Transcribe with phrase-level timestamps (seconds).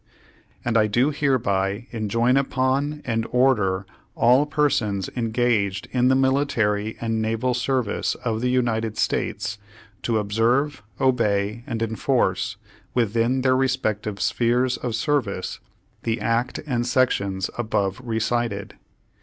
[0.65, 3.85] "And I do hereby enjoin upon and order
[4.15, 9.59] all persons engaged in the military and naval service of the United States
[10.01, 12.57] to observe, obey, and enforce,
[12.95, 15.59] within their re spective spheres of service,
[16.01, 18.73] the act and sections above recited.